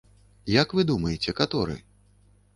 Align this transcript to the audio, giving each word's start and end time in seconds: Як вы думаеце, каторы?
Як 0.53 0.73
вы 0.79 0.85
думаеце, 0.93 1.37
каторы? 1.41 1.79